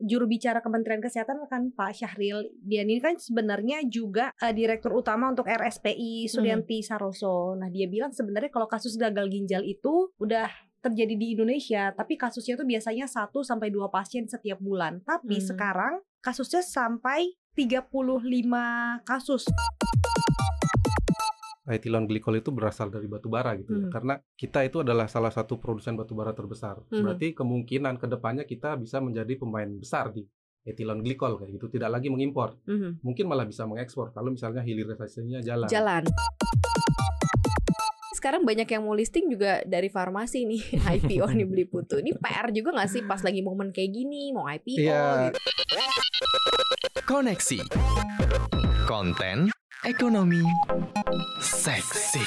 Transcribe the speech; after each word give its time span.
juru 0.00 0.24
bicara 0.26 0.64
Kementerian 0.64 1.04
Kesehatan 1.04 1.44
kan 1.46 1.70
Pak 1.76 1.92
Syahril. 1.96 2.48
Dia 2.64 2.82
ini 2.82 2.98
kan 2.98 3.20
sebenarnya 3.20 3.84
juga 3.86 4.32
uh, 4.40 4.52
direktur 4.52 4.96
utama 4.96 5.28
untuk 5.28 5.46
RSPI 5.46 6.26
Suryanti 6.26 6.80
hmm. 6.80 6.86
Saroso. 6.86 7.54
Nah, 7.54 7.68
dia 7.68 7.86
bilang 7.86 8.10
sebenarnya 8.10 8.50
kalau 8.50 8.66
kasus 8.66 8.96
gagal 8.96 9.28
ginjal 9.28 9.62
itu 9.62 10.10
udah 10.16 10.48
terjadi 10.80 11.12
di 11.12 11.36
Indonesia, 11.36 11.92
tapi 11.92 12.16
kasusnya 12.16 12.56
tuh 12.56 12.64
biasanya 12.64 13.04
1 13.04 13.28
sampai 13.44 13.68
2 13.68 13.84
pasien 13.92 14.24
setiap 14.24 14.56
bulan. 14.64 15.04
Tapi 15.04 15.36
hmm. 15.36 15.46
sekarang 15.52 15.94
kasusnya 16.24 16.64
sampai 16.64 17.36
35 17.52 17.92
kasus 19.04 19.44
etilen 21.70 22.04
glikol 22.10 22.34
itu 22.34 22.50
berasal 22.50 22.90
dari 22.90 23.06
batu 23.06 23.30
bara 23.30 23.54
gitu 23.54 23.78
ya. 23.78 23.86
Hmm. 23.86 23.92
Karena 23.92 24.14
kita 24.34 24.66
itu 24.66 24.82
adalah 24.82 25.06
salah 25.06 25.30
satu 25.30 25.56
produsen 25.62 25.94
batu 25.94 26.18
bara 26.18 26.34
terbesar. 26.34 26.82
Hmm. 26.90 27.06
Berarti 27.06 27.32
kemungkinan 27.32 27.96
ke 28.02 28.06
depannya 28.10 28.44
kita 28.44 28.74
bisa 28.76 28.98
menjadi 28.98 29.38
pemain 29.38 29.70
besar 29.70 30.10
di 30.10 30.26
etilen 30.66 31.00
glikol 31.00 31.38
kayak 31.38 31.56
gitu. 31.56 31.70
Tidak 31.70 31.86
lagi 31.86 32.10
mengimpor. 32.10 32.58
Hmm. 32.66 32.98
Mungkin 33.00 33.30
malah 33.30 33.46
bisa 33.46 33.64
mengekspor 33.64 34.10
kalau 34.10 34.34
misalnya 34.34 34.60
hilirisasinya 34.66 35.40
jalan. 35.40 35.68
Jalan. 35.70 36.02
Sekarang 38.10 38.44
banyak 38.44 38.68
yang 38.68 38.84
mau 38.84 38.92
listing 38.92 39.32
juga 39.32 39.64
dari 39.64 39.88
farmasi 39.88 40.44
nih 40.44 40.62
IPO 41.00 41.30
nih 41.30 41.46
beli 41.46 41.64
putu. 41.64 42.02
Ini 42.02 42.18
PR 42.18 42.52
juga 42.52 42.76
gak 42.76 42.90
sih 42.90 43.02
pas 43.06 43.22
lagi 43.24 43.40
momen 43.40 43.72
kayak 43.72 43.90
gini 43.94 44.34
mau 44.34 44.44
IPO 44.50 44.82
yeah. 44.82 45.30
gitu. 45.30 45.38
Koneksi 47.08 47.58
konten 48.86 49.50
ekonomi 49.88 50.44
seksi. 51.40 52.20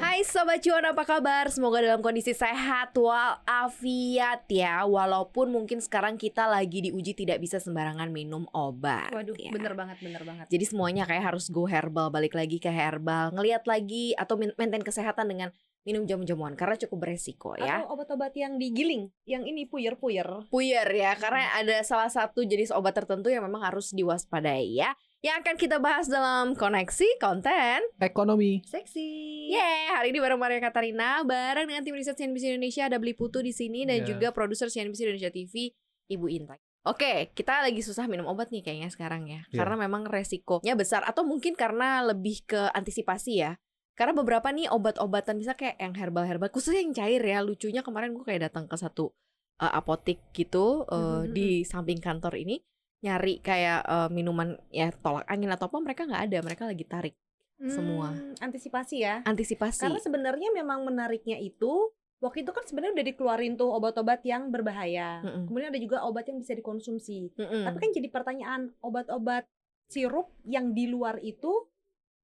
Hai 0.00 0.24
Sobat 0.24 0.64
Cuan 0.64 0.88
apa 0.88 1.04
kabar? 1.04 1.52
Semoga 1.52 1.84
dalam 1.84 2.00
kondisi 2.00 2.32
sehat 2.32 2.96
walafiat 2.96 4.48
ya 4.48 4.88
Walaupun 4.88 5.52
mungkin 5.52 5.84
sekarang 5.84 6.16
kita 6.16 6.48
lagi 6.48 6.80
diuji 6.80 7.12
tidak 7.12 7.44
bisa 7.44 7.60
sembarangan 7.60 8.08
minum 8.08 8.48
obat 8.56 9.12
Waduh 9.12 9.36
ya. 9.36 9.52
bener 9.52 9.76
banget 9.76 10.00
bener 10.00 10.24
banget 10.24 10.48
Jadi 10.48 10.64
semuanya 10.64 11.04
kayak 11.04 11.36
harus 11.36 11.52
go 11.52 11.68
herbal 11.68 12.08
Balik 12.08 12.32
lagi 12.32 12.56
ke 12.56 12.72
herbal 12.72 13.36
Ngeliat 13.36 13.68
lagi 13.68 14.16
atau 14.16 14.40
maintain 14.40 14.80
kesehatan 14.80 15.28
dengan 15.28 15.52
minum 15.86 16.08
jamu-jamuan 16.08 16.52
karena 16.52 16.76
cukup 16.76 17.08
beresiko 17.08 17.56
ya. 17.56 17.80
Atau 17.80 17.96
obat-obat 17.96 18.36
yang 18.36 18.60
digiling, 18.60 19.08
yang 19.24 19.48
ini 19.48 19.64
puyer-puyer. 19.64 20.52
Puyer 20.52 20.84
ya, 20.84 21.16
karena 21.16 21.48
ada 21.56 21.80
salah 21.80 22.12
satu 22.12 22.44
jenis 22.44 22.68
obat 22.76 22.92
tertentu 22.92 23.32
yang 23.32 23.40
memang 23.48 23.64
harus 23.64 23.96
diwaspadai 23.96 24.68
ya 24.84 24.92
yang 25.18 25.42
akan 25.42 25.58
kita 25.58 25.82
bahas 25.82 26.06
dalam 26.06 26.54
koneksi 26.54 27.18
konten 27.18 27.82
ekonomi 27.98 28.62
seksi. 28.62 29.10
Yeah, 29.50 29.98
hari 29.98 30.14
ini 30.14 30.22
bareng 30.22 30.38
Maria 30.38 30.62
Katarina, 30.62 31.26
bareng 31.26 31.66
dengan 31.66 31.82
tim 31.82 31.98
riset 31.98 32.14
CNBC 32.14 32.54
Indonesia 32.54 32.86
ada 32.86 33.02
Beli 33.02 33.18
Putu 33.18 33.42
di 33.42 33.50
sini 33.50 33.82
dan 33.82 34.06
yeah. 34.06 34.06
juga 34.06 34.30
produser 34.30 34.70
CNBC 34.70 35.10
Indonesia 35.10 35.34
TV 35.34 35.74
Ibu 36.06 36.26
Intan. 36.30 36.58
Oke, 36.86 37.34
kita 37.34 37.66
lagi 37.66 37.82
susah 37.82 38.06
minum 38.06 38.30
obat 38.30 38.54
nih 38.54 38.62
kayaknya 38.62 38.94
sekarang 38.94 39.26
ya. 39.26 39.42
Yeah. 39.50 39.58
Karena 39.58 39.90
memang 39.90 40.06
resikonya 40.06 40.78
besar 40.78 41.02
atau 41.02 41.26
mungkin 41.26 41.58
karena 41.58 42.06
lebih 42.06 42.46
ke 42.46 42.70
antisipasi 42.70 43.42
ya. 43.42 43.58
Karena 43.98 44.14
beberapa 44.14 44.46
nih 44.54 44.70
obat-obatan 44.70 45.42
bisa 45.42 45.58
kayak 45.58 45.82
yang 45.82 45.98
herbal-herbal 45.98 46.54
khususnya 46.54 46.78
yang 46.78 46.94
cair 46.94 47.18
ya. 47.18 47.42
Lucunya 47.42 47.82
kemarin 47.82 48.14
gue 48.14 48.22
kayak 48.22 48.54
datang 48.54 48.70
ke 48.70 48.78
satu 48.78 49.10
uh, 49.58 49.72
apotik 49.74 50.30
gitu 50.30 50.86
uh, 50.86 50.94
mm 50.94 51.02
-hmm. 51.26 51.34
di 51.34 51.48
samping 51.66 51.98
kantor 51.98 52.38
ini 52.38 52.62
nyari 52.98 53.38
kayak 53.38 53.86
uh, 53.86 54.08
minuman 54.10 54.58
ya 54.74 54.90
tolak 54.90 55.22
angin 55.30 55.54
atau 55.54 55.70
apa 55.70 55.78
mereka 55.78 56.02
nggak 56.02 56.22
ada 56.30 56.38
mereka 56.42 56.62
lagi 56.66 56.82
tarik 56.82 57.14
hmm, 57.62 57.70
semua 57.70 58.10
antisipasi 58.42 58.96
ya 59.06 59.22
antisipasi 59.22 59.86
karena 59.86 60.02
sebenarnya 60.02 60.50
memang 60.50 60.82
menariknya 60.82 61.38
itu 61.38 61.94
waktu 62.18 62.42
itu 62.42 62.50
kan 62.50 62.66
sebenarnya 62.66 62.98
udah 62.98 63.06
dikeluarin 63.14 63.54
tuh 63.54 63.70
obat-obat 63.70 64.26
yang 64.26 64.50
berbahaya 64.50 65.22
mm 65.22 65.30
-mm. 65.30 65.42
kemudian 65.46 65.70
ada 65.70 65.80
juga 65.80 66.02
obat 66.02 66.26
yang 66.26 66.42
bisa 66.42 66.58
dikonsumsi 66.58 67.30
mm 67.38 67.46
-mm. 67.46 67.62
tapi 67.70 67.76
kan 67.78 67.90
jadi 67.94 68.08
pertanyaan 68.10 68.60
obat-obat 68.82 69.46
sirup 69.86 70.34
yang 70.42 70.74
di 70.74 70.90
luar 70.90 71.22
itu 71.22 71.70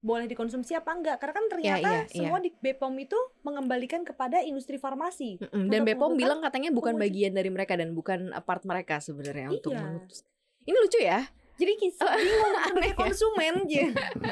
boleh 0.04 0.28
dikonsumsi 0.28 0.76
apa 0.76 0.90
enggak 0.92 1.16
karena 1.16 1.32
kan 1.32 1.46
ternyata 1.48 1.88
ya, 1.88 2.00
ya, 2.04 2.12
semua 2.12 2.36
ya. 2.42 2.44
di 2.44 2.50
BPOM 2.52 2.92
itu 3.00 3.16
mengembalikan 3.40 4.04
kepada 4.04 4.42
industri 4.44 4.76
farmasi 4.76 5.40
mm 5.40 5.48
-mm. 5.48 5.66
dan 5.70 5.80
BPOM 5.86 6.12
bilang 6.18 6.42
katanya 6.42 6.74
bukan 6.74 6.98
bagian 6.98 7.32
dari 7.32 7.48
mereka 7.48 7.78
dan 7.78 7.94
bukan 7.96 8.34
part 8.44 8.66
mereka 8.68 9.00
sebenarnya 9.00 9.48
iya. 9.48 9.56
untuk 9.56 9.72
memutus 9.72 10.26
ini 10.64 10.76
lucu 10.80 11.00
ya. 11.00 11.24
Jadi 11.54 11.72
kisah 11.78 12.18
bingung 12.18 12.56
aneh 12.74 12.92
konsumen 12.98 13.62
aja. 13.62 13.84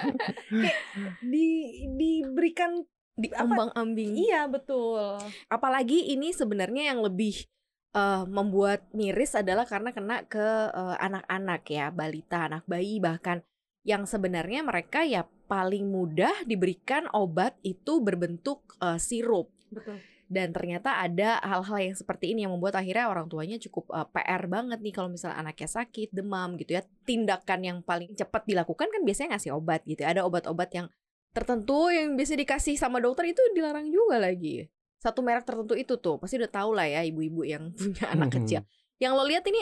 kayak 0.63 0.81
di 1.23 1.47
diberikan 1.95 2.83
di 3.15 3.31
ambang-ambing. 3.31 4.19
Iya, 4.19 4.51
betul. 4.51 5.23
Apalagi 5.47 6.11
ini 6.11 6.35
sebenarnya 6.35 6.91
yang 6.91 7.05
lebih 7.05 7.47
uh, 7.95 8.27
membuat 8.27 8.91
miris 8.91 9.39
adalah 9.39 9.69
karena 9.69 9.95
kena 9.95 10.27
ke 10.27 10.47
uh, 10.75 10.99
anak-anak 10.99 11.63
ya, 11.71 11.95
balita, 11.95 12.51
anak 12.51 12.67
bayi 12.67 12.99
bahkan 12.99 13.45
yang 13.83 14.07
sebenarnya 14.07 14.63
mereka 14.63 15.03
ya 15.07 15.27
paling 15.47 15.91
mudah 15.91 16.47
diberikan 16.47 17.07
obat 17.15 17.55
itu 17.63 18.03
berbentuk 18.03 18.75
uh, 18.83 18.99
sirup. 18.99 19.51
Betul 19.71 20.03
dan 20.33 20.49
ternyata 20.49 20.97
ada 20.97 21.37
hal-hal 21.45 21.93
yang 21.93 21.97
seperti 21.97 22.33
ini 22.33 22.49
yang 22.49 22.57
membuat 22.57 22.81
akhirnya 22.81 23.13
orang 23.13 23.29
tuanya 23.29 23.61
cukup 23.61 23.93
uh, 23.93 24.09
eh, 24.09 24.09
PR 24.17 24.49
banget 24.49 24.81
nih 24.81 24.95
kalau 24.97 25.13
misalnya 25.13 25.45
anaknya 25.45 25.69
sakit, 25.69 26.09
demam 26.09 26.57
gitu 26.57 26.81
ya. 26.81 26.83
Tindakan 27.05 27.61
yang 27.61 27.79
paling 27.85 28.17
cepat 28.17 28.49
dilakukan 28.49 28.89
kan 28.89 29.01
biasanya 29.05 29.37
ngasih 29.37 29.53
obat 29.53 29.85
gitu. 29.85 30.01
Ya. 30.01 30.17
Ada 30.17 30.25
obat-obat 30.25 30.73
yang 30.73 30.89
tertentu 31.37 31.93
yang 31.93 32.17
bisa 32.17 32.33
dikasih 32.33 32.81
sama 32.81 33.05
dokter 33.05 33.29
itu 33.29 33.45
dilarang 33.53 33.93
juga 33.93 34.25
lagi. 34.25 34.65
Satu 34.97 35.21
merek 35.21 35.45
tertentu 35.45 35.77
itu 35.77 36.01
tuh 36.01 36.17
pasti 36.17 36.41
udah 36.41 36.49
tahu 36.49 36.71
lah 36.73 36.89
ya 36.89 37.05
ibu-ibu 37.05 37.45
yang 37.45 37.69
punya 37.77 38.09
anak 38.09 38.33
kecil. 38.41 38.65
Yang 38.97 39.13
lo 39.13 39.25
lihat 39.29 39.45
ini 39.53 39.61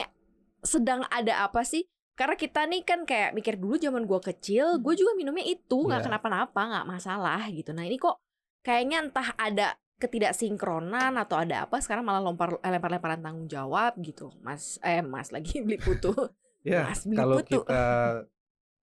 sedang 0.62 1.02
ada 1.10 1.50
apa 1.50 1.66
sih? 1.66 1.82
Karena 2.14 2.38
kita 2.38 2.62
nih 2.70 2.86
kan 2.86 3.02
kayak 3.02 3.34
mikir 3.34 3.58
dulu 3.58 3.74
zaman 3.74 4.06
gua 4.06 4.22
kecil, 4.22 4.78
gue 4.78 4.94
juga 4.94 5.16
minumnya 5.16 5.42
itu 5.42 5.72
nggak 5.72 6.04
yeah. 6.04 6.06
kenapa-napa, 6.06 6.60
nggak 6.62 6.86
masalah 6.86 7.42
gitu. 7.48 7.74
Nah 7.74 7.88
ini 7.88 7.96
kok 7.96 8.22
kayaknya 8.60 9.08
entah 9.08 9.32
ada 9.40 9.74
ketidaksinkronan 10.00 11.20
atau 11.20 11.36
ada 11.36 11.68
apa 11.68 11.76
sekarang 11.78 12.08
malah 12.08 12.24
lompar 12.24 12.56
eh, 12.64 12.72
lempar-lemparan 12.72 13.20
tanggung 13.20 13.46
jawab 13.46 13.94
gitu 14.00 14.32
mas 14.40 14.80
eh 14.80 15.04
mas 15.04 15.28
lagi 15.28 15.60
beli 15.64 15.76
putu 15.76 16.10
ya 16.64 16.88
mas 16.88 17.04
beli 17.04 17.20
kalau 17.20 17.36
putu. 17.44 17.60
kita 17.60 17.84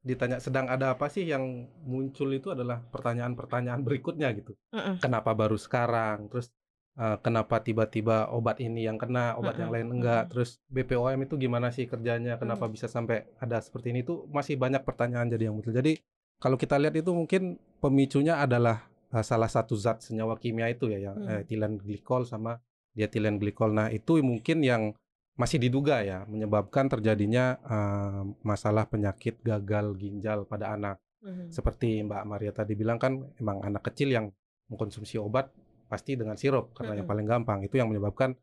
ditanya 0.08 0.38
sedang 0.40 0.72
ada 0.72 0.96
apa 0.96 1.12
sih 1.12 1.28
yang 1.28 1.68
muncul 1.84 2.32
itu 2.32 2.54
adalah 2.54 2.80
pertanyaan-pertanyaan 2.80 3.84
berikutnya 3.84 4.32
gitu 4.38 4.56
mm 4.72 4.80
-mm. 4.80 4.96
kenapa 5.04 5.36
baru 5.36 5.60
sekarang 5.60 6.32
terus 6.32 6.54
uh, 6.96 7.20
kenapa 7.20 7.60
tiba-tiba 7.60 8.32
obat 8.32 8.64
ini 8.64 8.88
yang 8.88 8.96
kena 8.96 9.36
obat 9.36 9.58
mm 9.58 9.58
-mm. 9.58 9.62
yang 9.66 9.72
lain 9.74 9.88
enggak 10.00 10.22
mm 10.24 10.26
-mm. 10.30 10.32
terus 10.32 10.50
BPOM 10.72 11.20
itu 11.28 11.36
gimana 11.36 11.76
sih 11.76 11.90
kerjanya 11.92 12.40
kenapa 12.40 12.70
mm. 12.70 12.72
bisa 12.72 12.88
sampai 12.88 13.28
ada 13.42 13.60
seperti 13.60 13.92
ini 13.92 14.08
itu 14.08 14.24
masih 14.32 14.56
banyak 14.56 14.86
pertanyaan 14.88 15.28
jadi 15.28 15.52
yang 15.52 15.60
muncul 15.60 15.76
jadi 15.76 16.00
kalau 16.38 16.56
kita 16.56 16.78
lihat 16.78 16.96
itu 16.96 17.12
mungkin 17.12 17.58
pemicunya 17.82 18.38
adalah 18.38 18.86
uh, 19.18 19.26
salah 19.26 19.50
satu 19.50 19.74
zat 19.74 20.06
senyawa 20.06 20.38
kimia 20.38 20.70
itu 20.70 20.86
ya 20.94 21.10
yang 21.10 21.18
hmm. 21.18 21.28
uh, 21.28 21.40
etilen 21.42 21.74
glikol 21.82 22.22
sama 22.30 22.62
dietilen 22.94 23.42
glikol. 23.42 23.74
Nah, 23.74 23.90
itu 23.90 24.22
mungkin 24.22 24.62
yang 24.62 24.94
masih 25.38 25.62
diduga 25.62 26.02
ya 26.02 26.26
menyebabkan 26.26 26.90
terjadinya 26.90 27.62
uh, 27.62 28.26
masalah 28.42 28.90
penyakit 28.90 29.38
gagal 29.46 29.94
ginjal 29.98 30.46
pada 30.50 30.74
anak. 30.74 30.98
Hmm. 31.22 31.50
Seperti 31.50 32.02
Mbak 32.06 32.24
Maria 32.26 32.52
tadi 32.54 32.74
bilang 32.74 32.98
kan 32.98 33.22
emang 33.38 33.62
anak 33.62 33.90
kecil 33.90 34.14
yang 34.14 34.34
mengkonsumsi 34.70 35.22
obat 35.22 35.54
pasti 35.88 36.18
dengan 36.20 36.36
sirup 36.36 36.74
karena 36.76 36.94
hmm. 36.94 37.00
yang 37.02 37.08
paling 37.08 37.28
gampang 37.30 37.60
itu 37.64 37.80
yang 37.80 37.88
menyebabkan 37.88 38.36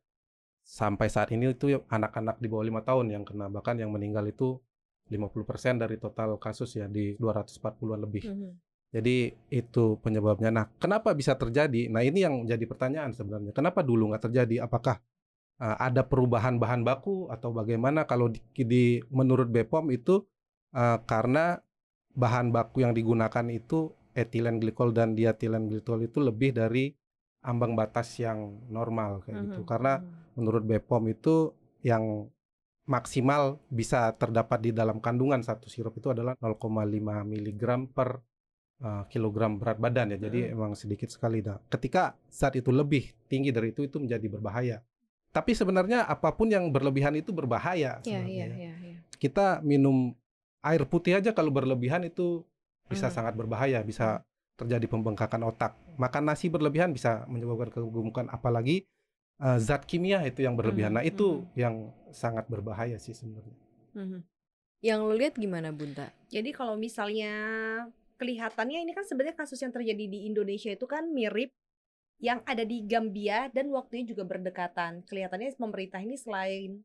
sampai 0.65 1.13
saat 1.13 1.29
ini 1.37 1.53
itu 1.53 1.77
anak-anak 1.93 2.41
di 2.41 2.49
bawah 2.49 2.65
lima 2.65 2.81
tahun 2.81 3.13
yang 3.13 3.25
kena 3.29 3.53
bahkan 3.53 3.77
yang 3.77 3.93
meninggal 3.93 4.25
itu 4.25 4.57
50% 5.13 5.85
dari 5.85 6.01
total 6.01 6.41
kasus 6.41 6.81
ya 6.81 6.89
di 6.89 7.13
240-an 7.21 8.01
lebih. 8.01 8.25
Hmm. 8.25 8.57
Jadi 8.95 9.35
itu 9.51 9.99
penyebabnya. 9.99 10.55
Nah, 10.55 10.71
kenapa 10.79 11.11
bisa 11.19 11.35
terjadi? 11.35 11.91
Nah, 11.91 12.07
ini 12.07 12.23
yang 12.23 12.47
jadi 12.47 12.63
pertanyaan 12.63 13.11
sebenarnya. 13.11 13.51
Kenapa 13.51 13.83
dulu 13.83 14.15
nggak 14.15 14.31
terjadi? 14.31 14.63
Apakah 14.63 15.03
uh, 15.59 15.77
ada 15.83 16.07
perubahan 16.07 16.63
bahan 16.63 16.87
baku 16.87 17.27
atau 17.27 17.51
bagaimana? 17.51 18.07
Kalau 18.07 18.31
di, 18.31 18.39
di 18.55 19.03
menurut 19.11 19.51
BPOM 19.51 19.91
itu 19.91 20.23
uh, 20.79 21.03
karena 21.11 21.59
bahan 22.15 22.55
baku 22.55 22.87
yang 22.87 22.95
digunakan 22.95 23.43
itu 23.51 23.91
etilen 24.15 24.63
glikol 24.63 24.95
dan 24.95 25.19
dietilen 25.19 25.67
glikol 25.67 25.99
itu 25.99 26.23
lebih 26.23 26.55
dari 26.55 26.95
ambang 27.43 27.75
batas 27.75 28.15
yang 28.23 28.63
normal 28.71 29.27
kayak 29.27 29.35
mm 29.35 29.43
-hmm. 29.43 29.49
gitu. 29.59 29.63
Karena 29.67 29.99
mhm. 29.99 30.39
menurut 30.39 30.63
BPOM 30.71 31.05
itu 31.11 31.51
yang 31.83 32.31
maksimal 32.87 33.59
bisa 33.73 34.15
terdapat 34.15 34.61
di 34.61 34.71
dalam 34.71 35.03
kandungan 35.03 35.43
satu 35.43 35.67
sirup 35.67 35.99
itu 35.99 36.13
adalah 36.13 36.39
0,5 36.39 36.63
mg 37.27 37.63
per 37.91 38.23
uh, 38.83 39.05
kilogram 39.13 39.61
berat 39.61 39.79
badan 39.79 40.17
ya. 40.17 40.19
Jadi 40.19 40.51
hmm. 40.51 40.55
emang 40.57 40.73
sedikit 40.75 41.13
sekali. 41.13 41.45
Nah, 41.45 41.61
ketika 41.71 42.17
zat 42.33 42.57
itu 42.59 42.73
lebih 42.75 43.15
tinggi 43.29 43.55
dari 43.55 43.71
itu 43.71 43.87
itu 43.87 44.01
menjadi 44.01 44.27
berbahaya. 44.27 44.79
Tapi 45.35 45.51
sebenarnya 45.51 46.07
apa 46.07 46.31
pun 46.31 46.47
yang 46.47 46.71
berlebihan 46.71 47.15
itu 47.19 47.35
berbahaya. 47.35 47.99
Iya, 48.07 48.23
iya, 48.23 48.47
iya, 48.55 48.73
iya. 48.79 48.99
Kita 49.19 49.63
minum 49.67 50.15
air 50.63 50.83
putih 50.87 51.19
aja 51.19 51.35
kalau 51.35 51.51
berlebihan 51.51 52.07
itu 52.07 52.47
bisa 52.87 53.11
hmm. 53.11 53.15
sangat 53.15 53.35
berbahaya, 53.35 53.83
bisa 53.83 54.23
terjadi 54.55 54.87
pembengkakan 54.87 55.43
otak. 55.51 55.75
Makan 55.99 56.31
nasi 56.31 56.47
berlebihan 56.47 56.95
bisa 56.95 57.27
menyebabkan 57.27 57.75
kegemukan 57.75 58.27
apalagi 58.31 58.87
uh, 59.43 59.59
zat 59.59 59.83
kimia 59.87 60.23
itu 60.27 60.47
yang 60.47 60.55
berlebihan. 60.55 60.95
Mm-hmm. 60.95 61.07
Nah 61.07 61.11
itu 61.11 61.43
mm-hmm. 61.43 61.59
yang 61.59 61.75
sangat 62.15 62.47
berbahaya 62.47 62.99
sih 63.01 63.15
sebenarnya. 63.17 63.57
Mm-hmm. 63.99 64.21
Yang 64.85 64.99
lo 65.01 65.15
lihat 65.17 65.35
gimana 65.41 65.73
Bunta? 65.73 66.13
Jadi 66.29 66.51
kalau 66.53 66.77
misalnya 66.77 67.33
kelihatannya 68.17 68.83
ini 68.85 68.93
kan 68.95 69.05
sebenarnya 69.07 69.37
kasus 69.37 69.61
yang 69.61 69.75
terjadi 69.75 70.05
di 70.07 70.27
Indonesia 70.31 70.71
itu 70.71 70.87
kan 70.87 71.11
mirip 71.11 71.51
yang 72.23 72.41
ada 72.47 72.63
di 72.63 72.87
Gambia 72.87 73.51
dan 73.51 73.69
waktunya 73.75 74.07
juga 74.07 74.25
berdekatan. 74.25 75.03
Kelihatannya 75.05 75.59
pemerintah 75.59 76.01
ini 76.01 76.15
selain 76.15 76.81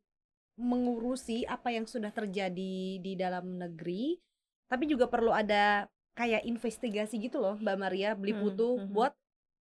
mengurusi 0.59 1.47
apa 1.47 1.71
yang 1.71 1.87
sudah 1.87 2.11
terjadi 2.11 2.99
di 2.99 3.13
dalam 3.15 3.55
negeri, 3.55 4.19
tapi 4.67 4.89
juga 4.89 5.07
perlu 5.07 5.31
ada 5.31 5.87
kayak 6.19 6.43
investigasi 6.43 7.15
gitu 7.23 7.39
loh 7.39 7.55
Mbak 7.55 7.77
Maria 7.79 8.11
beli 8.11 8.35
hmm, 8.35 8.43
putu 8.43 8.75
hmm, 8.75 8.81
hmm. 8.83 8.91
buat 8.91 9.13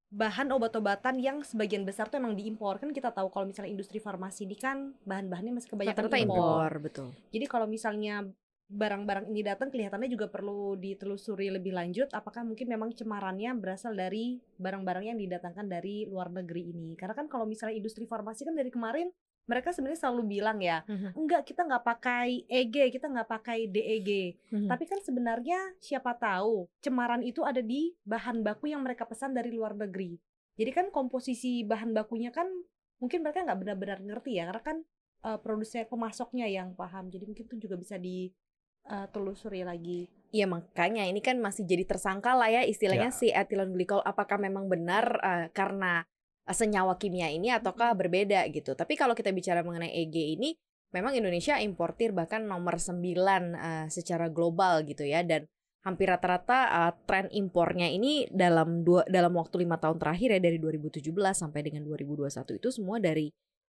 bahan 0.07 0.49
obat-obatan 0.55 1.19
yang 1.21 1.45
sebagian 1.45 1.85
besar 1.85 2.09
tuh 2.09 2.17
emang 2.17 2.33
diimpor 2.33 2.81
kan 2.81 2.89
kita 2.89 3.13
tahu 3.13 3.29
kalau 3.29 3.45
misalnya 3.45 3.75
industri 3.75 4.01
farmasi 4.01 4.49
ini 4.49 4.57
kan 4.57 4.95
bahan-bahannya 5.03 5.59
masih 5.59 5.69
kebanyakan 5.75 6.07
impor. 6.07 6.23
impor 6.23 6.71
betul 6.79 7.07
jadi 7.29 7.45
kalau 7.45 7.67
misalnya 7.69 8.25
barang-barang 8.67 9.31
ini 9.31 9.47
datang 9.47 9.71
kelihatannya 9.71 10.11
juga 10.11 10.27
perlu 10.27 10.75
ditelusuri 10.75 11.47
lebih 11.47 11.71
lanjut 11.71 12.11
apakah 12.11 12.43
mungkin 12.43 12.67
memang 12.67 12.91
cemarannya 12.91 13.55
berasal 13.55 13.95
dari 13.95 14.43
barang-barang 14.59 15.07
yang 15.07 15.17
didatangkan 15.17 15.71
dari 15.71 16.03
luar 16.03 16.27
negeri 16.27 16.75
ini 16.75 16.99
karena 16.99 17.15
kan 17.15 17.31
kalau 17.31 17.47
misalnya 17.47 17.79
industri 17.79 18.03
farmasi 18.03 18.43
kan 18.43 18.51
dari 18.51 18.67
kemarin 18.67 19.07
mereka 19.47 19.71
sebenarnya 19.71 20.03
selalu 20.03 20.21
bilang 20.27 20.59
ya 20.59 20.83
mm-hmm. 20.83 21.15
enggak 21.15 21.47
kita 21.47 21.63
nggak 21.63 21.83
pakai 21.87 22.43
EG 22.51 22.91
kita 22.91 23.07
nggak 23.07 23.29
pakai 23.31 23.71
DEG 23.71 24.35
mm-hmm. 24.35 24.67
tapi 24.67 24.83
kan 24.83 24.99
sebenarnya 24.99 25.59
siapa 25.79 26.11
tahu 26.19 26.67
cemaran 26.83 27.23
itu 27.23 27.47
ada 27.47 27.63
di 27.63 27.95
bahan 28.03 28.43
baku 28.43 28.67
yang 28.67 28.83
mereka 28.83 29.07
pesan 29.07 29.31
dari 29.31 29.55
luar 29.55 29.79
negeri 29.79 30.19
jadi 30.59 30.75
kan 30.75 30.91
komposisi 30.91 31.63
bahan 31.63 31.95
bakunya 31.95 32.35
kan 32.35 32.51
mungkin 32.99 33.23
mereka 33.23 33.47
nggak 33.47 33.59
benar-benar 33.63 33.99
ngerti 34.03 34.43
ya 34.43 34.51
karena 34.51 34.63
kan 34.63 34.77
uh, 35.23 35.39
produsen 35.39 35.87
pemasoknya 35.87 36.51
yang 36.51 36.75
paham 36.75 37.07
jadi 37.07 37.23
mungkin 37.23 37.47
itu 37.47 37.55
juga 37.63 37.79
bisa 37.79 37.95
ditelusuri 37.95 38.46
uh, 38.87 39.63
lagi 39.63 40.09
Iya 40.27 40.43
makanya 40.43 41.07
ini 41.07 41.23
kan 41.23 41.39
masih 41.39 41.63
jadi 41.63 41.87
tersangka 41.87 42.35
lah 42.35 42.51
ya 42.51 42.67
istilahnya 42.67 43.15
ya. 43.15 43.15
si 43.15 43.27
ethylene 43.31 43.71
glycol 43.71 44.03
apakah 44.03 44.35
memang 44.35 44.67
benar 44.67 45.05
uh, 45.23 45.47
karena 45.55 46.03
senyawa 46.47 46.99
kimia 46.99 47.31
ini 47.31 47.51
ataukah 47.51 47.95
berbeda 47.95 48.43
gitu. 48.51 48.75
Tapi 48.75 48.99
kalau 48.99 49.15
kita 49.15 49.31
bicara 49.31 49.63
mengenai 49.63 49.91
EG 49.91 50.15
ini 50.35 50.55
memang 50.91 51.15
Indonesia 51.15 51.59
importir 51.59 52.11
bahkan 52.11 52.43
nomor 52.43 52.79
9 52.79 52.99
uh, 52.99 53.87
secara 53.91 54.27
global 54.31 54.83
gitu 54.83 55.03
ya 55.03 55.23
dan 55.23 55.47
hampir 55.83 56.11
rata-rata 56.11 56.67
uh, 56.67 56.93
tren 57.07 57.31
impornya 57.31 57.87
ini 57.87 58.27
dalam 58.27 58.83
dua 58.83 59.07
dalam 59.07 59.31
waktu 59.35 59.63
lima 59.63 59.79
tahun 59.79 59.95
terakhir 59.95 60.35
ya 60.35 60.41
dari 60.43 60.59
2017 60.59 61.07
sampai 61.31 61.59
dengan 61.63 61.87
2021 61.87 62.59
itu 62.59 62.69
semua 62.71 62.99
dari 62.99 63.31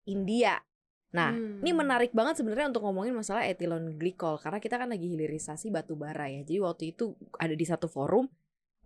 India. 0.07 0.59
Nah, 1.11 1.35
hmm. 1.35 1.59
ini 1.59 1.71
menarik 1.75 2.15
banget 2.15 2.39
sebenarnya 2.39 2.71
untuk 2.71 2.87
ngomongin 2.87 3.11
masalah 3.11 3.43
ethylene 3.43 3.99
glycol 3.99 4.39
karena 4.39 4.63
kita 4.63 4.79
kan 4.79 4.87
lagi 4.87 5.11
hilirisasi 5.11 5.67
batu 5.67 5.99
bara 5.99 6.31
ya. 6.31 6.47
Jadi 6.47 6.59
waktu 6.63 6.83
itu 6.95 7.19
ada 7.35 7.51
di 7.51 7.65
satu 7.67 7.91
forum 7.91 8.31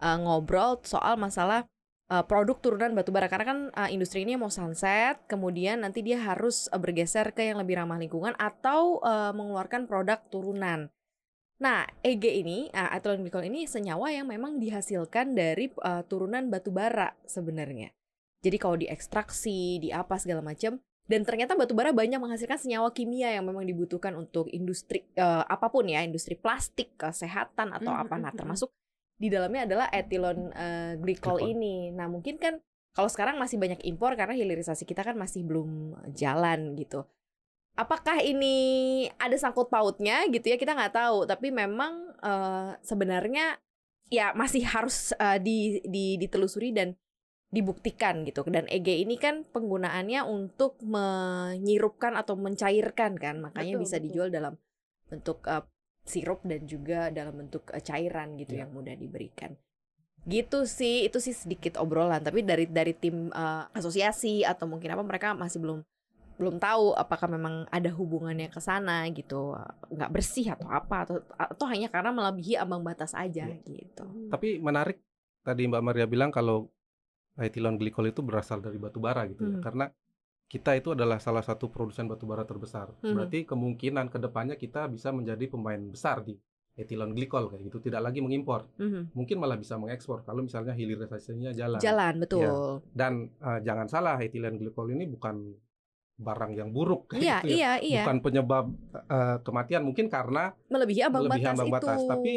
uh, 0.02 0.18
ngobrol 0.18 0.82
soal 0.82 1.22
masalah 1.22 1.70
uh, 2.10 2.26
produk 2.26 2.58
turunan 2.58 2.98
batu 2.98 3.14
bara 3.14 3.30
karena 3.30 3.46
kan 3.46 3.60
uh, 3.78 3.90
industri 3.94 4.26
ini 4.26 4.34
mau 4.42 4.50
sunset, 4.50 5.22
kemudian 5.30 5.86
nanti 5.86 6.02
dia 6.02 6.18
harus 6.18 6.66
uh, 6.74 6.82
bergeser 6.82 7.30
ke 7.30 7.46
yang 7.46 7.62
lebih 7.62 7.78
ramah 7.78 8.02
lingkungan 8.02 8.34
atau 8.42 8.98
uh, 9.06 9.30
mengeluarkan 9.30 9.86
produk 9.86 10.18
turunan. 10.34 10.90
Nah, 11.56 11.88
EG 12.04 12.44
ini, 12.44 12.68
uh, 12.76 12.92
ethylene 12.92 13.24
glycol 13.24 13.48
ini 13.48 13.64
senyawa 13.64 14.12
yang 14.12 14.28
memang 14.28 14.60
dihasilkan 14.60 15.38
dari 15.38 15.72
uh, 15.86 16.04
turunan 16.04 16.52
batu 16.52 16.74
bara 16.74 17.16
sebenarnya. 17.24 17.96
Jadi 18.44 18.58
kalau 18.60 18.76
diekstraksi, 18.76 19.80
di 19.80 19.90
apa 19.90 20.20
segala 20.20 20.44
macam, 20.44 20.78
dan 21.06 21.22
ternyata 21.22 21.54
batu 21.54 21.78
bara 21.78 21.94
banyak 21.94 22.18
menghasilkan 22.18 22.58
senyawa 22.58 22.90
kimia 22.90 23.30
yang 23.38 23.46
memang 23.46 23.62
dibutuhkan 23.62 24.18
untuk 24.18 24.50
industri 24.50 25.06
uh, 25.22 25.46
apa 25.46 25.70
pun 25.70 25.86
ya, 25.86 26.02
industri 26.02 26.34
plastik, 26.34 26.98
kesehatan 26.98 27.78
atau 27.78 27.94
hmm, 27.94 28.04
apa. 28.10 28.16
Hmm, 28.18 28.24
nah, 28.26 28.32
hmm, 28.34 28.40
termasuk 28.42 28.70
di 29.22 29.30
dalamnya 29.30 29.70
adalah 29.70 29.88
ethylene 29.94 30.50
uh, 30.50 30.94
glycol 30.98 31.38
ini. 31.46 31.94
Nah, 31.94 32.10
mungkin 32.10 32.42
kan 32.42 32.58
kalau 32.98 33.06
sekarang 33.06 33.38
masih 33.38 33.62
banyak 33.62 33.86
impor 33.86 34.18
karena 34.18 34.34
hilirisasi 34.34 34.90
kita 34.90 35.06
kan 35.06 35.14
masih 35.14 35.46
belum 35.46 35.94
jalan 36.18 36.74
gitu. 36.74 37.06
Apakah 37.78 38.24
ini 38.26 39.06
ada 39.22 39.36
sangkut 39.38 39.70
pautnya 39.70 40.26
gitu 40.34 40.48
ya 40.50 40.58
kita 40.58 40.74
nggak 40.74 40.96
tahu. 40.96 41.30
Tapi 41.30 41.54
memang 41.54 42.18
uh, 42.26 42.74
sebenarnya 42.82 43.62
ya 44.10 44.34
masih 44.34 44.66
harus 44.66 45.14
uh, 45.22 45.38
di, 45.38 45.86
di, 45.86 46.18
ditelusuri 46.18 46.74
dan 46.74 46.98
dibuktikan 47.54 48.26
gitu. 48.26 48.46
Dan 48.48 48.70
EG 48.72 49.02
ini 49.02 49.16
kan 49.20 49.46
penggunaannya 49.50 50.26
untuk 50.26 50.82
menyirupkan 50.86 52.18
atau 52.18 52.38
mencairkan 52.38 53.18
kan, 53.18 53.42
makanya 53.42 53.78
betul, 53.78 53.84
bisa 53.84 53.96
betul. 53.98 54.06
dijual 54.10 54.30
dalam 54.34 54.54
bentuk 55.10 55.46
uh, 55.46 55.64
sirup 56.06 56.46
dan 56.46 56.62
juga 56.70 57.10
dalam 57.10 57.46
bentuk 57.46 57.66
uh, 57.74 57.82
cairan 57.82 58.38
gitu 58.38 58.56
yeah. 58.56 58.66
yang 58.66 58.72
mudah 58.72 58.94
diberikan 58.94 59.58
gitu 60.26 60.66
sih 60.66 61.06
itu 61.06 61.22
sih 61.22 61.38
sedikit 61.38 61.78
obrolan 61.78 62.18
tapi 62.18 62.42
dari 62.42 62.66
dari 62.66 62.98
tim 62.98 63.30
uh, 63.30 63.70
asosiasi 63.78 64.42
atau 64.42 64.66
mungkin 64.66 64.98
apa 64.98 65.06
mereka 65.06 65.38
masih 65.38 65.62
belum 65.62 65.86
belum 66.36 66.58
tahu 66.60 66.98
apakah 66.98 67.30
memang 67.32 67.64
ada 67.70 67.88
hubungannya 67.94 68.50
ke 68.50 68.60
sana 68.60 69.08
gitu 69.14 69.56
nggak 69.94 70.12
bersih 70.12 70.52
atau 70.52 70.68
apa 70.68 71.08
atau 71.08 71.16
atau 71.38 71.66
hanya 71.70 71.88
karena 71.88 72.12
melebihi 72.12 72.58
ambang 72.58 72.82
batas 72.82 73.14
aja 73.14 73.48
yeah. 73.48 73.62
gitu 73.70 74.06
tapi 74.34 74.58
menarik 74.58 75.00
tadi 75.46 75.70
Mbak 75.70 75.84
Maria 75.86 76.10
bilang 76.10 76.34
kalau 76.34 76.74
ethylene 77.36 77.76
glycol 77.76 78.08
itu 78.08 78.24
berasal 78.24 78.64
dari 78.64 78.80
batu 78.80 79.04
bara 79.04 79.28
gitu 79.28 79.44
ya. 79.44 79.50
hmm. 79.50 79.58
ya 79.60 79.64
karena 79.64 79.86
kita 80.46 80.78
itu 80.78 80.94
adalah 80.94 81.18
salah 81.18 81.42
satu 81.42 81.74
produsen 81.74 82.06
batu 82.06 82.30
bara 82.30 82.46
terbesar. 82.46 82.94
Hmm. 83.02 83.18
Berarti 83.18 83.44
kemungkinan 83.50 84.14
ke 84.14 84.18
depannya 84.22 84.56
kita 84.56 84.86
bisa 84.88 85.10
menjadi 85.10 85.50
pemain 85.50 85.82
besar 85.90 86.22
di 86.22 86.38
ethylene 86.76 87.16
glycol 87.16 87.50
kayak 87.50 87.72
gitu, 87.72 87.90
tidak 87.90 88.12
lagi 88.12 88.22
mengimpor. 88.22 88.70
Hmm. 88.78 89.10
Mungkin 89.16 89.42
malah 89.42 89.58
bisa 89.58 89.80
mengekspor 89.80 90.22
kalau 90.22 90.46
misalnya 90.46 90.78
hilirisasinya 90.78 91.50
jalan. 91.56 91.80
Jalan 91.82 92.14
betul. 92.22 92.46
Ya. 92.46 92.54
Dan 92.94 93.34
uh, 93.42 93.60
jangan 93.66 93.88
salah 93.90 94.16
ethylene 94.22 94.62
glycol 94.62 94.94
ini 94.94 95.10
bukan 95.10 95.56
barang 96.16 96.56
yang 96.56 96.72
buruk 96.72 97.12
iya, 97.20 97.44
gitu 97.44 97.60
ya. 97.60 97.76
iya, 97.76 97.84
iya. 97.84 98.04
bukan 98.08 98.24
penyebab 98.24 98.72
uh, 99.12 99.36
kematian 99.44 99.84
mungkin 99.84 100.08
karena 100.08 100.56
melebihi 100.72 101.04
ambang 101.04 101.28
melebihi 101.28 101.44
batas, 101.44 101.52
ambang 101.52 101.74
batas. 101.76 102.00
Itu. 102.00 102.08
Tapi 102.08 102.34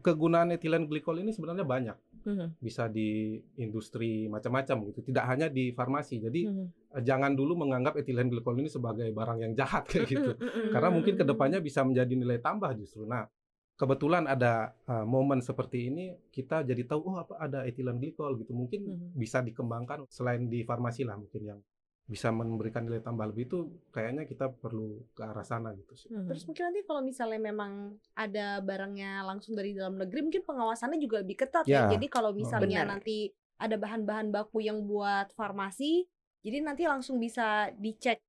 kegunaan 0.00 0.48
etilen 0.56 0.88
glikol 0.88 1.20
ini 1.20 1.30
sebenarnya 1.36 1.68
banyak. 1.68 1.96
Mm-hmm. 2.26 2.48
Bisa 2.58 2.90
di 2.90 3.38
industri 3.62 4.26
macam-macam 4.26 4.90
gitu, 4.90 5.00
tidak 5.06 5.24
hanya 5.30 5.46
di 5.46 5.70
farmasi. 5.70 6.18
Jadi 6.18 6.50
mm-hmm. 6.50 7.06
jangan 7.06 7.38
dulu 7.38 7.54
menganggap 7.54 7.94
etilen 8.02 8.26
glikol 8.26 8.58
ini 8.58 8.66
sebagai 8.66 9.06
barang 9.14 9.38
yang 9.46 9.52
jahat 9.54 9.86
kayak 9.86 10.10
gitu. 10.10 10.30
Mm-hmm. 10.34 10.70
Karena 10.74 10.90
mungkin 10.90 11.14
ke 11.14 11.24
depannya 11.24 11.62
bisa 11.62 11.86
menjadi 11.86 12.12
nilai 12.18 12.42
tambah 12.42 12.74
justru. 12.74 13.06
Nah, 13.06 13.30
kebetulan 13.78 14.26
ada 14.26 14.74
uh, 14.90 15.06
momen 15.06 15.38
seperti 15.38 15.86
ini 15.92 16.18
kita 16.34 16.66
jadi 16.66 16.82
tahu 16.88 17.14
oh 17.14 17.16
apa 17.22 17.38
ada 17.38 17.62
etilen 17.62 18.02
glikol 18.02 18.34
gitu. 18.42 18.50
Mungkin 18.50 18.80
mm-hmm. 18.82 19.08
bisa 19.14 19.38
dikembangkan 19.46 20.10
selain 20.10 20.50
di 20.50 20.66
farmasi 20.66 21.06
lah 21.06 21.14
mungkin 21.14 21.42
yang 21.46 21.60
bisa 22.06 22.30
memberikan 22.30 22.86
nilai 22.86 23.02
tambah 23.02 23.26
lebih 23.26 23.50
itu 23.50 23.58
kayaknya 23.90 24.30
kita 24.30 24.46
perlu 24.46 25.02
ke 25.10 25.26
arah 25.26 25.42
sana 25.42 25.74
gitu 25.74 25.94
sih. 25.98 26.08
Hmm. 26.14 26.30
Terus 26.30 26.46
mungkin 26.46 26.70
nanti 26.70 26.80
kalau 26.86 27.02
misalnya 27.02 27.40
memang 27.42 27.98
ada 28.14 28.62
barangnya 28.62 29.26
langsung 29.26 29.58
dari 29.58 29.74
dalam 29.74 29.98
negeri 29.98 30.30
mungkin 30.30 30.46
pengawasannya 30.46 31.02
juga 31.02 31.26
lebih 31.26 31.42
ketat 31.42 31.66
ya. 31.66 31.90
ya. 31.90 31.98
Jadi 31.98 32.06
kalau 32.06 32.30
oh, 32.30 32.38
misalnya 32.38 32.86
Benar. 32.86 32.90
nanti 32.98 33.34
ada 33.58 33.74
bahan-bahan 33.74 34.30
baku 34.30 34.62
yang 34.62 34.86
buat 34.86 35.34
farmasi, 35.34 36.06
jadi 36.46 36.62
nanti 36.62 36.86
langsung 36.86 37.18
bisa 37.18 37.74
dicek 37.74 38.22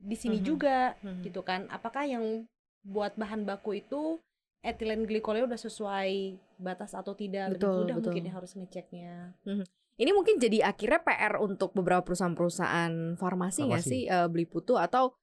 di 0.00 0.16
sini 0.16 0.40
hmm. 0.40 0.46
juga 0.46 0.96
hmm. 1.04 1.28
gitu 1.28 1.44
kan. 1.44 1.68
Apakah 1.68 2.08
yang 2.08 2.48
buat 2.88 3.12
bahan 3.20 3.44
baku 3.44 3.84
itu 3.84 4.16
etilen 4.64 5.04
glikolnya 5.04 5.44
udah 5.44 5.60
sesuai 5.60 6.40
batas 6.56 6.96
atau 6.96 7.12
tidak 7.12 7.52
betul, 7.52 7.68
lebih 7.68 7.76
mudah 7.84 7.96
betul. 8.00 8.04
mungkin 8.08 8.24
ya 8.24 8.32
harus 8.32 8.52
ngeceknya. 8.56 9.36
Hmm. 9.44 9.64
Ini 9.94 10.10
mungkin 10.10 10.42
jadi 10.42 10.66
akhirnya 10.66 11.00
PR 11.06 11.38
untuk 11.38 11.70
beberapa 11.70 12.02
perusahaan-perusahaan 12.02 13.14
farmasi 13.14 13.70
nggak 13.70 13.84
sih? 13.84 14.10
Uh, 14.10 14.26
beli 14.26 14.42
putu 14.42 14.74
atau 14.74 15.14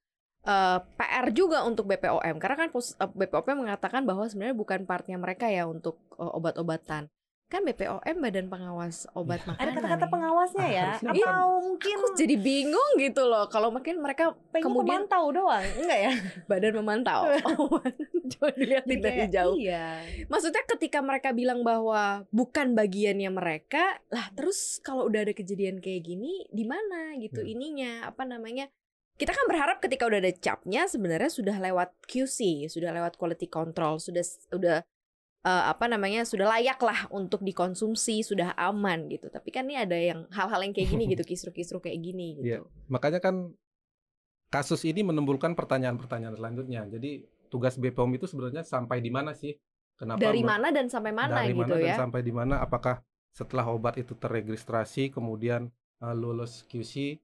uh, 0.48 0.78
eh, 0.78 0.78
PR 0.96 1.28
juga 1.36 1.60
untuk 1.68 1.84
BPOM 1.92 2.40
karena 2.40 2.56
kan 2.56 2.68
BPOM 3.12 3.68
mengatakan 3.68 4.08
bahwa 4.08 4.24
sebenarnya 4.24 4.56
bukan 4.56 4.88
partnya 4.88 5.20
mereka 5.20 5.52
ya 5.52 5.68
untuk 5.68 6.00
uh, 6.16 6.32
obat-obatan 6.32 7.12
kan 7.52 7.68
BPOM 7.68 8.16
Badan 8.24 8.48
Pengawas 8.48 9.04
Obat 9.12 9.44
ya. 9.44 9.52
Makanan. 9.52 9.60
Ada 9.60 9.70
kata-kata 9.76 10.06
pengawasnya 10.08 10.68
ya? 10.72 10.90
Atau 10.96 11.12
iya. 11.12 11.32
mungkin 11.60 11.96
aku 12.00 12.08
jadi 12.16 12.36
bingung 12.40 12.90
gitu 12.96 13.28
loh. 13.28 13.44
Kalau 13.52 13.68
mungkin 13.68 14.00
mereka 14.00 14.32
Pengen 14.48 14.72
kemudian 14.72 15.04
memantau 15.04 15.28
doang, 15.28 15.60
enggak 15.76 16.00
ya? 16.00 16.12
Badan 16.48 16.72
memantau. 16.80 17.20
oh, 17.60 17.76
coba 18.32 18.48
dilihat 18.56 18.88
dari 18.88 19.28
jauh. 19.28 19.60
Iya. 19.60 20.00
Maksudnya 20.32 20.64
ketika 20.64 21.04
mereka 21.04 21.36
bilang 21.36 21.60
bahwa 21.60 22.24
bukan 22.32 22.72
bagiannya 22.72 23.28
mereka, 23.28 24.00
lah 24.08 24.32
terus 24.32 24.80
kalau 24.80 25.04
udah 25.04 25.28
ada 25.28 25.36
kejadian 25.36 25.84
kayak 25.84 26.08
gini 26.08 26.48
di 26.48 26.64
mana 26.64 27.12
gitu 27.20 27.44
hmm. 27.44 27.52
ininya 27.52 27.92
apa 28.08 28.24
namanya? 28.24 28.72
Kita 29.20 29.36
kan 29.36 29.44
berharap 29.44 29.84
ketika 29.84 30.08
udah 30.08 30.24
ada 30.24 30.32
capnya 30.32 30.88
sebenarnya 30.88 31.28
sudah 31.28 31.60
lewat 31.60 31.92
QC, 32.08 32.72
sudah 32.72 32.96
lewat 32.96 33.20
quality 33.20 33.44
control, 33.44 34.00
sudah 34.00 34.24
sudah 34.24 34.80
uh, 35.42 35.64
apa 35.70 35.90
namanya 35.90 36.22
sudah 36.22 36.46
layak 36.58 36.78
lah 36.82 37.06
untuk 37.10 37.42
dikonsumsi 37.42 38.22
sudah 38.22 38.54
aman 38.54 39.10
gitu. 39.10 39.28
Tapi 39.28 39.50
kan 39.50 39.66
ini 39.66 39.78
ada 39.78 39.94
yang 39.98 40.26
hal-hal 40.30 40.60
yang 40.62 40.74
kayak 40.74 40.88
gini 40.90 41.04
gitu 41.12 41.22
kisru-kisru 41.30 41.78
kayak 41.82 41.98
gini 42.00 42.26
gitu. 42.38 42.48
Yeah. 42.58 42.62
makanya 42.90 43.18
kan 43.22 43.54
kasus 44.52 44.84
ini 44.84 45.00
menimbulkan 45.00 45.56
pertanyaan-pertanyaan 45.56 46.36
selanjutnya. 46.36 46.84
Jadi 46.88 47.24
tugas 47.48 47.76
BPOM 47.76 48.16
itu 48.16 48.28
sebenarnya 48.28 48.64
sampai 48.64 49.00
di 49.00 49.10
mana 49.12 49.32
sih? 49.32 49.56
Kenapa 49.96 50.24
dari 50.24 50.42
mana 50.42 50.72
dan 50.72 50.88
sampai 50.88 51.12
mana 51.12 51.44
dari 51.44 51.52
gitu 51.52 51.68
mana 51.68 51.76
ya? 51.78 51.94
dan 51.94 52.00
sampai 52.08 52.20
di 52.24 52.32
mana? 52.32 52.54
Apakah 52.60 53.00
setelah 53.32 53.64
obat 53.72 53.96
itu 53.96 54.12
terregistrasi 54.12 55.08
kemudian 55.08 55.72
uh, 56.04 56.12
lulus 56.12 56.68
QC 56.68 57.16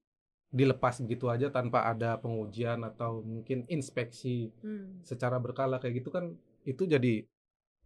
dilepas 0.49 0.97
begitu 1.05 1.29
aja 1.29 1.53
tanpa 1.53 1.85
ada 1.85 2.17
pengujian 2.17 2.81
atau 2.81 3.21
mungkin 3.21 3.69
inspeksi 3.69 4.49
hmm. 4.65 5.05
secara 5.05 5.37
berkala 5.37 5.77
kayak 5.77 6.01
gitu 6.01 6.09
kan 6.09 6.33
itu 6.65 6.89
jadi 6.89 7.29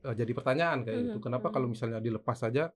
uh, 0.05 0.15
jadi 0.15 0.33
pertanyaan 0.35 0.85
kayak 0.87 0.99
gitu. 1.09 1.19
Kenapa 1.23 1.49
kalau 1.55 1.71
misalnya 1.71 2.03
dilepas 2.03 2.39
saja? 2.39 2.71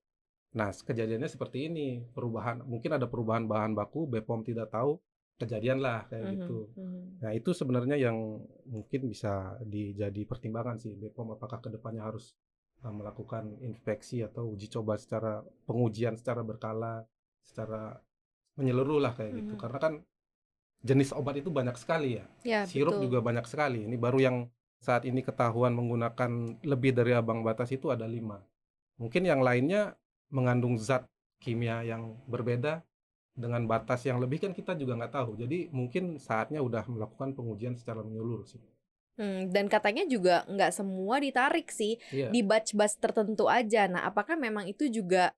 Nah, 0.57 0.73
kejadiannya 0.73 1.29
seperti 1.29 1.69
ini. 1.69 2.01
Perubahan 2.11 2.65
mungkin 2.65 2.97
ada 2.97 3.07
perubahan 3.11 3.45
bahan 3.45 3.77
baku, 3.77 4.09
BPOM 4.09 4.41
tidak 4.47 4.73
tahu, 4.73 4.97
kejadian 5.37 5.85
lah 5.85 6.09
kayak 6.09 6.41
gitu. 6.41 6.73
Nah, 7.21 7.31
itu 7.37 7.51
sebenarnya 7.53 8.01
yang 8.01 8.41
mungkin 8.65 9.01
bisa 9.11 9.61
dijadi 9.61 10.25
pertimbangan 10.25 10.81
sih 10.81 10.97
BPOM 10.97 11.37
apakah 11.37 11.61
ke 11.61 11.69
depannya 11.69 12.09
harus 12.09 12.33
uh, 12.81 12.93
melakukan 12.93 13.61
inspeksi 13.61 14.25
atau 14.25 14.49
uji 14.49 14.73
coba 14.73 14.97
secara 14.97 15.45
pengujian 15.69 16.17
secara 16.17 16.41
berkala, 16.41 17.05
secara 17.45 18.01
menyeluruh 18.57 19.01
lah 19.05 19.13
kayak 19.13 19.45
gitu. 19.45 19.55
Karena 19.61 19.79
kan 19.79 19.95
jenis 20.81 21.13
obat 21.13 21.37
itu 21.37 21.53
banyak 21.53 21.77
sekali 21.77 22.17
ya. 22.17 22.25
ya 22.41 22.61
Sirup 22.65 22.97
betul. 22.97 23.05
juga 23.13 23.19
banyak 23.21 23.45
sekali. 23.45 23.85
Ini 23.85 23.97
baru 24.01 24.19
yang 24.25 24.37
saat 24.81 25.09
ini 25.09 25.25
ketahuan 25.25 25.73
menggunakan 25.73 26.61
lebih 26.63 26.95
dari 26.95 27.17
abang 27.17 27.43
batas 27.43 27.73
itu 27.73 27.89
ada 27.91 28.05
lima. 28.05 28.41
Mungkin 28.97 29.25
yang 29.25 29.41
lainnya 29.45 29.97
mengandung 30.33 30.77
zat 30.81 31.05
kimia 31.41 31.85
yang 31.85 32.17
berbeda 32.27 32.81
dengan 33.37 33.69
batas 33.69 34.01
yang 34.09 34.17
lebih 34.17 34.41
kan 34.41 34.53
kita 34.57 34.73
juga 34.73 34.97
nggak 34.97 35.13
tahu. 35.13 35.37
Jadi 35.37 35.69
mungkin 35.69 36.17
saatnya 36.17 36.65
udah 36.65 36.89
melakukan 36.89 37.37
pengujian 37.37 37.77
secara 37.77 38.01
menyeluruh 38.01 38.49
sih. 38.49 38.61
Hmm, 39.17 39.49
dan 39.49 39.69
katanya 39.69 40.05
juga 40.05 40.45
nggak 40.45 40.73
semua 40.77 41.17
ditarik 41.21 41.73
sih 41.73 41.97
yeah. 42.13 42.29
di 42.29 42.41
batch-batch 42.45 43.01
tertentu 43.01 43.49
aja. 43.49 43.89
Nah, 43.89 44.05
apakah 44.05 44.37
memang 44.37 44.69
itu 44.69 44.89
juga 44.93 45.33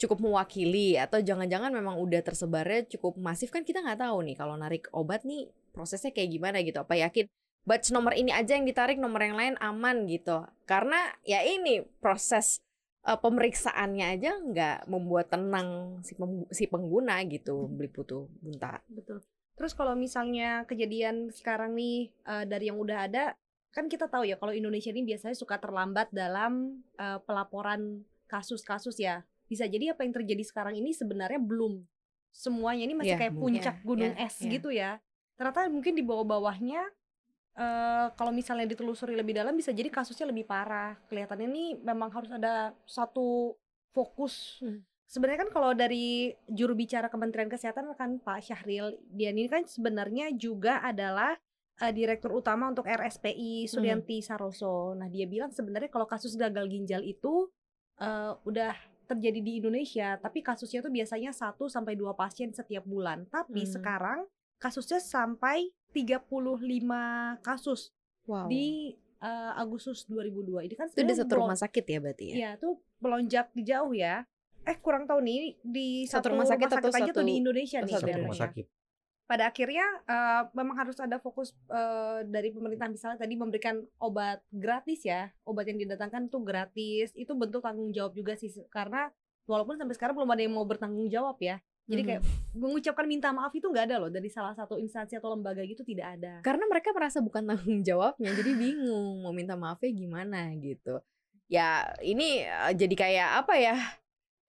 cukup 0.00 0.22
mewakili 0.22 0.94
atau 0.96 1.18
jangan-jangan 1.18 1.74
memang 1.74 1.98
udah 1.98 2.22
tersebarnya 2.22 2.86
cukup 2.96 3.18
masif 3.18 3.50
kan 3.50 3.66
kita 3.66 3.82
nggak 3.82 3.98
tahu 3.98 4.22
nih 4.22 4.36
kalau 4.38 4.54
narik 4.54 4.86
obat 4.94 5.26
nih 5.26 5.50
prosesnya 5.74 6.12
kayak 6.12 6.40
gimana 6.40 6.64
gitu. 6.64 6.80
Apa 6.80 6.96
yakin 6.96 7.28
batch 7.68 7.92
nomor 7.92 8.16
ini 8.16 8.32
aja 8.32 8.56
yang 8.56 8.64
ditarik, 8.64 8.96
nomor 8.96 9.20
yang 9.20 9.36
lain 9.36 9.54
aman 9.60 10.08
gitu. 10.08 10.48
Karena 10.64 11.12
ya 11.28 11.44
ini 11.44 11.84
proses 12.00 12.64
uh, 13.04 13.20
pemeriksaannya 13.20 14.06
aja 14.16 14.32
nggak 14.40 14.78
membuat 14.88 15.28
tenang 15.28 16.00
si, 16.00 16.16
si 16.48 16.64
pengguna 16.64 17.20
gitu, 17.28 17.68
beli 17.68 17.92
putu 17.92 18.24
bunta. 18.40 18.80
Betul. 18.88 19.20
Terus 19.52 19.76
kalau 19.76 19.92
misalnya 19.92 20.64
kejadian 20.64 21.28
sekarang 21.28 21.76
nih 21.76 22.08
uh, 22.24 22.48
dari 22.48 22.72
yang 22.72 22.80
udah 22.80 23.04
ada, 23.04 23.36
kan 23.68 23.84
kita 23.84 24.08
tahu 24.08 24.24
ya 24.24 24.40
kalau 24.40 24.56
Indonesia 24.56 24.88
ini 24.88 25.04
biasanya 25.04 25.36
suka 25.36 25.60
terlambat 25.60 26.08
dalam 26.08 26.80
uh, 26.96 27.20
pelaporan 27.20 28.08
kasus-kasus 28.32 28.96
ya. 28.96 29.28
Bisa 29.48 29.68
jadi 29.68 29.92
apa 29.92 30.08
yang 30.08 30.16
terjadi 30.16 30.44
sekarang 30.44 30.76
ini 30.76 30.96
sebenarnya 30.96 31.40
belum 31.40 31.84
semuanya 32.32 32.84
ini 32.84 32.94
masih 32.96 33.16
yeah, 33.16 33.20
kayak 33.20 33.34
puncak 33.34 33.76
yeah, 33.80 33.84
gunung 33.84 34.14
yeah, 34.14 34.26
es 34.28 34.36
yeah. 34.40 34.50
gitu 34.52 34.68
ya. 34.72 34.90
Ternyata 35.40 35.70
mungkin 35.72 35.96
di 35.96 36.04
bawah-bawahnya 36.04 36.82
uh, 37.58 38.06
kalau 38.14 38.30
misalnya 38.30 38.70
ditelusuri 38.70 39.18
lebih 39.18 39.34
dalam 39.34 39.52
bisa 39.58 39.74
jadi 39.74 39.90
kasusnya 39.90 40.30
lebih 40.30 40.46
parah. 40.46 40.94
Kelihatannya 41.10 41.48
ini 41.50 41.64
memang 41.82 42.08
harus 42.14 42.30
ada 42.30 42.72
satu 42.86 43.58
fokus. 43.90 44.62
Hmm. 44.62 44.86
Sebenarnya 45.08 45.48
kan 45.48 45.50
kalau 45.50 45.72
dari 45.72 46.36
juru 46.46 46.76
bicara 46.76 47.08
Kementerian 47.08 47.48
Kesehatan 47.48 47.90
kan 47.96 48.20
Pak 48.20 48.44
Syahril, 48.44 48.96
dia 49.08 49.32
ini 49.32 49.48
kan 49.48 49.64
sebenarnya 49.64 50.30
juga 50.36 50.84
adalah 50.84 51.34
uh, 51.80 51.92
direktur 51.92 52.36
utama 52.36 52.68
untuk 52.68 52.86
RSPI 52.86 53.66
Suryanti 53.66 54.20
hmm. 54.20 54.26
Saroso. 54.26 54.94
Nah, 54.94 55.08
dia 55.08 55.24
bilang 55.24 55.50
sebenarnya 55.50 55.88
kalau 55.88 56.04
kasus 56.04 56.36
gagal 56.36 56.68
ginjal 56.68 57.00
itu 57.02 57.48
uh, 57.98 58.36
udah 58.44 58.76
terjadi 59.08 59.40
di 59.40 59.52
Indonesia, 59.64 60.20
tapi 60.20 60.44
kasusnya 60.44 60.84
tuh 60.84 60.92
biasanya 60.92 61.32
1 61.32 61.56
sampai 61.56 61.96
2 61.96 62.12
pasien 62.12 62.52
setiap 62.52 62.84
bulan. 62.84 63.24
Tapi 63.32 63.64
hmm. 63.64 63.72
sekarang 63.80 64.28
kasusnya 64.60 65.00
sampai 65.00 65.72
35 65.92 67.44
kasus 67.44 67.92
wow. 68.28 68.46
di 68.46 68.94
uh, 69.22 69.52
Agustus 69.58 70.06
2002. 70.06 70.68
Ini 70.68 70.74
kan 70.76 70.86
itu 70.90 71.02
di 71.02 71.16
satu 71.16 71.42
rumah 71.42 71.58
sakit 71.58 71.84
ya 71.84 71.98
berarti 71.98 72.24
ya? 72.32 72.36
Iya, 72.36 72.50
tuh 72.60 72.78
melonjak 73.02 73.50
jauh 73.54 73.92
ya. 73.94 74.24
Eh 74.68 74.76
kurang 74.78 75.08
tahu 75.08 75.24
nih 75.24 75.56
di 75.64 76.04
satu, 76.04 76.28
satu 76.28 76.36
rumah 76.36 76.46
sakit, 76.46 76.68
rumah 76.68 76.76
sakit 76.76 76.84
atau 76.84 76.90
aja 76.92 77.10
satu, 77.10 77.16
tuh 77.16 77.24
di 77.26 77.34
Indonesia 77.40 77.78
nih 77.82 77.92
satu 77.94 78.08
rumah 78.20 78.38
sakit. 78.38 78.66
Pada 79.28 79.44
akhirnya 79.52 79.84
uh, 80.08 80.42
memang 80.56 80.76
harus 80.80 80.96
ada 81.04 81.20
fokus 81.20 81.52
uh, 81.68 82.24
dari 82.24 82.48
pemerintah 82.48 82.88
misalnya 82.88 83.20
tadi 83.20 83.36
memberikan 83.36 83.84
obat 84.00 84.40
gratis 84.48 85.04
ya. 85.04 85.28
Obat 85.44 85.68
yang 85.68 85.76
didatangkan 85.76 86.32
tuh 86.32 86.40
gratis. 86.40 87.12
Itu 87.12 87.36
bentuk 87.36 87.60
tanggung 87.60 87.92
jawab 87.92 88.16
juga 88.16 88.40
sih 88.40 88.48
karena 88.72 89.12
walaupun 89.44 89.76
sampai 89.76 89.96
sekarang 89.96 90.16
belum 90.16 90.32
ada 90.32 90.42
yang 90.44 90.56
mau 90.56 90.64
bertanggung 90.64 91.12
jawab 91.12 91.36
ya. 91.44 91.60
Jadi 91.88 92.02
kayak 92.04 92.20
mm-hmm. 92.20 92.60
mengucapkan 92.60 93.06
minta 93.08 93.32
maaf 93.32 93.48
itu 93.56 93.64
nggak 93.64 93.86
ada 93.88 93.96
loh 93.96 94.12
dari 94.12 94.28
salah 94.28 94.52
satu 94.52 94.76
instansi 94.76 95.16
atau 95.16 95.32
lembaga 95.32 95.64
gitu 95.64 95.80
tidak 95.80 96.20
ada. 96.20 96.44
Karena 96.44 96.68
mereka 96.68 96.92
merasa 96.92 97.24
bukan 97.24 97.48
tanggung 97.48 97.80
jawabnya, 97.80 98.30
jadi 98.36 98.52
bingung 98.52 99.24
mau 99.24 99.32
minta 99.32 99.56
maafnya 99.56 99.88
gimana 99.96 100.52
gitu. 100.60 101.00
Ya 101.48 101.88
ini 102.04 102.44
uh, 102.44 102.76
jadi 102.76 102.92
kayak 102.92 103.28
apa 103.40 103.54
ya? 103.56 103.76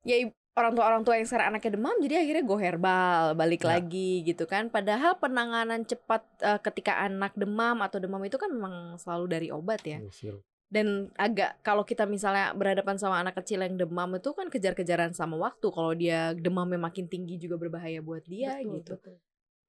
Ya 0.03 0.27
orang 0.59 0.75
tua 0.75 0.85
orang 0.91 1.03
tua 1.07 1.15
yang 1.15 1.27
sekarang 1.31 1.55
anaknya 1.55 1.79
demam 1.79 1.95
jadi 2.03 2.15
akhirnya 2.19 2.43
go 2.43 2.59
herbal 2.59 3.23
balik 3.39 3.63
ya. 3.63 3.79
lagi 3.79 4.27
gitu 4.27 4.43
kan. 4.43 4.67
Padahal 4.67 5.15
penanganan 5.15 5.87
cepat 5.87 6.27
uh, 6.43 6.59
ketika 6.59 6.99
anak 6.99 7.31
demam 7.39 7.79
atau 7.79 8.03
demam 8.03 8.19
itu 8.27 8.35
kan 8.35 8.51
memang 8.51 8.99
selalu 8.99 9.25
dari 9.31 9.47
obat 9.47 9.79
ya. 9.87 10.03
Iya, 10.03 10.35
dan 10.69 11.09
agak 11.17 11.57
kalau 11.65 11.81
kita 11.81 12.05
misalnya 12.05 12.53
berhadapan 12.53 13.01
sama 13.01 13.17
anak 13.17 13.41
kecil 13.41 13.65
yang 13.65 13.73
demam 13.73 14.13
itu 14.13 14.29
kan 14.37 14.53
kejar-kejaran 14.53 15.17
sama 15.17 15.33
waktu. 15.41 15.65
Kalau 15.73 15.97
dia 15.97 16.37
demamnya 16.37 16.77
makin 16.77 17.09
tinggi 17.09 17.41
juga 17.41 17.57
berbahaya 17.57 18.05
buat 18.05 18.21
dia 18.29 18.61
betul, 18.61 18.73
gitu. 18.77 18.93
betul. 19.01 19.15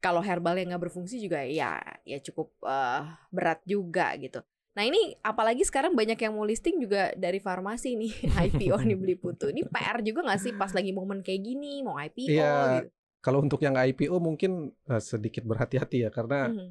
kalau 0.01 0.25
herbal 0.25 0.57
yang 0.57 0.73
nggak 0.73 0.89
berfungsi 0.89 1.21
juga 1.21 1.45
ya 1.45 1.77
ya 2.09 2.17
cukup 2.21 2.53
uh, 2.65 3.17
berat 3.33 3.65
juga 3.65 4.13
gitu. 4.21 4.45
Nah 4.77 4.85
ini 4.85 5.17
apalagi 5.25 5.65
sekarang 5.65 5.97
banyak 5.97 6.21
yang 6.21 6.37
mau 6.37 6.45
listing 6.45 6.81
juga 6.81 7.17
dari 7.17 7.41
farmasi 7.41 7.97
nih 7.97 8.13
IPO 8.53 8.77
nih 8.85 8.97
beli 9.01 9.17
putu. 9.17 9.49
Ini 9.49 9.65
PR 9.73 10.05
juga 10.05 10.25
nggak 10.29 10.41
sih 10.41 10.53
pas 10.53 10.73
lagi 10.77 10.93
momen 10.93 11.25
kayak 11.25 11.41
gini 11.41 11.81
mau 11.81 11.97
IPO 11.97 12.29
ya, 12.29 12.81
gitu? 12.85 12.93
kalau 13.25 13.41
untuk 13.41 13.61
yang 13.65 13.77
IPO 13.77 14.17
mungkin 14.21 14.73
uh, 14.89 15.01
sedikit 15.01 15.45
berhati-hati 15.45 16.05
ya 16.05 16.11
karena 16.13 16.49
mm 16.49 16.53
-hmm. 16.57 16.69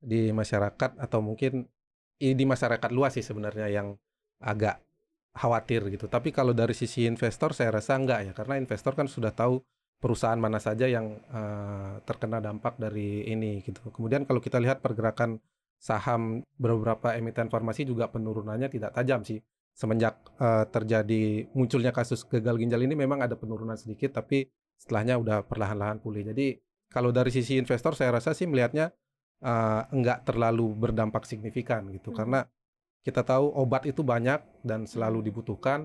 di 0.00 0.32
masyarakat 0.32 1.00
atau 1.00 1.20
mungkin 1.20 1.68
di 2.16 2.44
masyarakat 2.48 2.90
luas 2.92 3.16
sih 3.16 3.24
sebenarnya 3.24 3.68
yang 3.68 3.92
agak 4.40 4.80
khawatir 5.36 5.84
gitu. 5.92 6.08
Tapi 6.08 6.32
kalau 6.32 6.56
dari 6.56 6.72
sisi 6.72 7.04
investor 7.04 7.52
saya 7.52 7.76
rasa 7.76 8.00
enggak 8.00 8.20
ya, 8.24 8.32
karena 8.32 8.56
investor 8.56 8.96
kan 8.96 9.04
sudah 9.04 9.36
tahu 9.36 9.60
perusahaan 9.96 10.36
mana 10.36 10.60
saja 10.60 10.88
yang 10.88 11.20
uh, 11.32 12.00
terkena 12.04 12.40
dampak 12.40 12.76
dari 12.80 13.28
ini 13.28 13.60
gitu. 13.64 13.80
Kemudian 13.92 14.24
kalau 14.24 14.40
kita 14.40 14.60
lihat 14.60 14.80
pergerakan 14.80 15.40
saham 15.76 16.40
beberapa 16.56 17.12
emiten 17.12 17.52
farmasi 17.52 17.84
juga 17.84 18.08
penurunannya 18.08 18.68
tidak 18.72 18.96
tajam 18.96 19.24
sih. 19.24 19.40
Semenjak 19.76 20.16
uh, 20.40 20.64
terjadi 20.72 21.52
munculnya 21.52 21.92
kasus 21.92 22.24
gagal 22.24 22.56
ginjal 22.56 22.80
ini 22.80 22.96
memang 22.96 23.20
ada 23.20 23.36
penurunan 23.36 23.76
sedikit, 23.76 24.16
tapi 24.16 24.48
setelahnya 24.76 25.20
udah 25.20 25.44
perlahan-lahan 25.44 26.00
pulih. 26.00 26.24
Jadi 26.32 26.56
kalau 26.88 27.12
dari 27.12 27.28
sisi 27.28 27.60
investor 27.60 27.92
saya 27.92 28.16
rasa 28.16 28.32
sih 28.32 28.48
melihatnya 28.48 28.88
uh, 29.42 29.82
enggak 29.92 30.24
terlalu 30.24 30.72
berdampak 30.72 31.28
signifikan 31.28 31.88
gitu 31.92 32.12
hmm. 32.12 32.18
karena 32.18 32.40
kita 33.04 33.22
tahu 33.22 33.52
obat 33.54 33.86
itu 33.86 34.02
banyak 34.02 34.42
dan 34.66 34.88
selalu 34.88 35.22
hmm. 35.22 35.26
dibutuhkan 35.30 35.80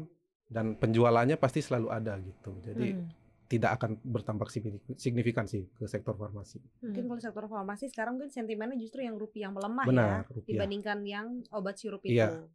dan 0.51 0.75
penjualannya 0.75 1.39
pasti 1.39 1.63
selalu 1.63 1.87
ada 1.91 2.19
gitu 2.19 2.59
jadi 2.63 2.97
hmm. 2.97 3.07
tidak 3.51 3.71
akan 3.79 3.99
berdampak 4.03 4.47
signifikan 4.95 5.43
sih 5.43 5.67
ke 5.75 5.83
sektor 5.83 6.15
farmasi. 6.15 6.63
Mungkin 6.79 7.03
kalau 7.11 7.19
sektor 7.19 7.45
farmasi 7.51 7.91
sekarang 7.91 8.15
mungkin 8.15 8.31
sentimennya 8.31 8.79
justru 8.79 9.03
yang 9.03 9.19
rupiah 9.19 9.51
melemah 9.51 9.83
ya, 9.83 9.91
Benar, 9.91 10.07
ya 10.07 10.19
rupiah. 10.31 10.51
dibandingkan 10.55 10.97
yang 11.03 11.27
obat 11.51 11.75
sirup 11.75 11.99
itu. 12.07 12.15
Iya. 12.15 12.47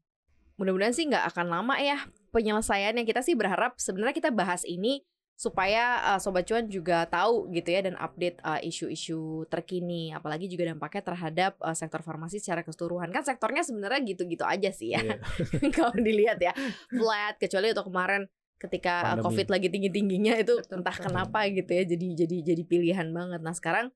Mudah-mudahan 0.57 0.97
sih 0.97 1.05
nggak 1.05 1.37
akan 1.37 1.53
lama 1.53 1.77
ya 1.77 2.01
penyelesaiannya. 2.33 3.05
Kita 3.05 3.21
sih 3.21 3.37
berharap 3.37 3.77
sebenarnya 3.77 4.17
kita 4.17 4.33
bahas 4.33 4.65
ini 4.65 5.05
supaya 5.37 6.01
uh, 6.01 6.19
sobat 6.19 6.49
cuan 6.49 6.65
juga 6.65 7.05
tahu 7.05 7.53
gitu 7.53 7.69
ya 7.69 7.85
dan 7.85 7.93
update 8.01 8.41
uh, 8.41 8.57
isu-isu 8.65 9.45
terkini 9.53 10.09
apalagi 10.17 10.49
juga 10.49 10.73
dampaknya 10.73 11.13
terhadap 11.13 11.53
uh, 11.61 11.77
sektor 11.77 12.01
farmasi 12.01 12.41
secara 12.41 12.65
keseluruhan 12.65 13.13
kan 13.13 13.21
sektornya 13.21 13.61
sebenarnya 13.61 14.01
gitu-gitu 14.17 14.49
aja 14.49 14.73
sih 14.73 14.97
ya 14.97 15.05
yeah. 15.05 15.21
kalau 15.77 15.93
dilihat 15.93 16.41
ya 16.41 16.57
flat 16.89 17.37
kecuali 17.37 17.69
untuk 17.69 17.93
kemarin 17.93 18.25
ketika 18.57 19.13
Pandemi. 19.13 19.25
covid 19.29 19.47
lagi 19.53 19.69
tinggi-tingginya 19.69 20.35
itu 20.41 20.57
Betul. 20.57 20.81
entah 20.81 20.97
kenapa 20.97 21.45
gitu 21.53 21.69
ya 21.69 21.85
jadi 21.85 22.07
jadi 22.25 22.37
jadi 22.41 22.63
pilihan 22.65 23.09
banget 23.13 23.41
nah 23.45 23.53
sekarang 23.53 23.93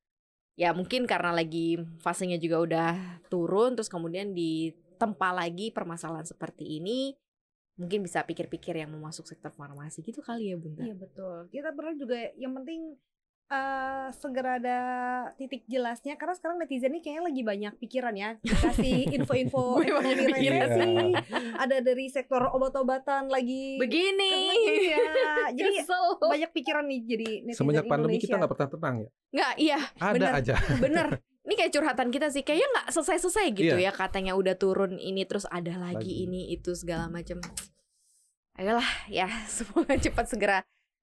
ya 0.61 0.77
mungkin 0.77 1.09
karena 1.09 1.33
lagi 1.33 1.81
fasenya 2.05 2.37
juga 2.37 2.61
udah 2.61 2.91
turun 3.33 3.81
terus 3.81 3.89
kemudian 3.89 4.37
ditempa 4.37 5.33
lagi 5.33 5.73
permasalahan 5.73 6.29
seperti 6.29 6.85
ini 6.85 7.17
mungkin 7.81 8.05
bisa 8.05 8.21
pikir-pikir 8.21 8.77
yang 8.77 8.93
mau 8.93 9.09
masuk 9.09 9.25
sektor 9.25 9.49
farmasi 9.57 10.05
gitu 10.05 10.21
kali 10.21 10.53
ya 10.53 10.57
Bunda. 10.61 10.85
Iya 10.85 10.93
betul. 10.93 11.49
Kita 11.49 11.73
perlu 11.73 11.97
juga 11.97 12.29
yang 12.37 12.53
penting 12.61 13.01
uh, 13.49 14.13
segera 14.13 14.61
ada 14.61 14.79
titik 15.41 15.65
jelasnya 15.65 16.21
karena 16.21 16.37
sekarang 16.37 16.61
netizen 16.61 16.93
ini 16.93 17.01
kayaknya 17.01 17.23
lagi 17.25 17.43
banyak 17.43 17.73
pikiran 17.81 18.15
ya. 18.21 18.37
Dikasih 18.45 19.09
info-info 19.17 19.81
ekonomi 19.81 20.45
resesi 20.53 20.93
ada 21.57 21.77
dari 21.81 22.07
sektor 22.13 22.45
obat-obatan 22.53 23.33
lagi 23.33 23.81
begini. 23.81 24.53
ya 24.93 25.49
jadi 25.57 25.81
Kesel. 25.81 26.21
banyak 26.21 26.51
pikiran 26.53 26.85
nih 26.85 27.01
jadi 27.09 27.29
netizen 27.49 27.65
semenjak 27.65 27.89
pandemi 27.89 28.21
kita 28.21 28.37
nggak 28.37 28.53
pernah 28.53 28.69
tenang 28.69 28.97
ya? 29.01 29.11
Nggak 29.33 29.53
iya. 29.57 29.79
Ada 29.97 30.13
bener, 30.13 30.33
aja. 30.37 30.55
Bener 30.77 31.07
ini 31.49 31.55
kayak 31.57 31.73
curhatan 31.73 32.09
kita 32.13 32.29
sih 32.29 32.45
kayaknya 32.45 32.69
nggak 32.69 32.87
selesai-selesai 32.93 33.47
gitu 33.57 33.77
iya. 33.81 33.91
ya 33.91 33.93
katanya 33.97 34.37
udah 34.37 34.55
turun 34.61 35.01
ini 35.01 35.25
terus 35.25 35.49
ada 35.49 35.73
lagi, 35.81 36.05
lagi. 36.05 36.15
ini 36.29 36.41
itu 36.53 36.77
segala 36.77 37.09
macam 37.09 37.41
ayolah 38.61 38.91
ya 39.09 39.29
semoga 39.57 39.97
cepat 39.97 40.27
segera 40.29 40.59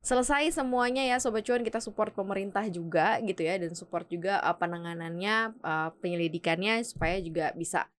selesai 0.08 0.56
semuanya 0.56 1.04
ya 1.04 1.18
sobat 1.20 1.44
cuan. 1.44 1.68
Kita 1.68 1.84
support 1.84 2.16
pemerintah 2.16 2.64
juga 2.72 3.20
gitu 3.24 3.44
ya 3.44 3.60
dan 3.60 3.76
support 3.76 4.08
juga 4.08 4.40
uh, 4.40 4.56
penanganannya 4.56 5.60
uh, 5.60 5.90
penyelidikannya 6.00 6.80
supaya 6.88 7.20
juga 7.20 7.52
bisa 7.52 7.92